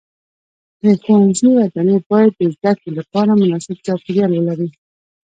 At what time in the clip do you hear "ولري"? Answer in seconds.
4.33-4.69